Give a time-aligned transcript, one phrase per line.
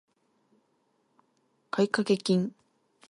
[1.69, 2.55] 買掛金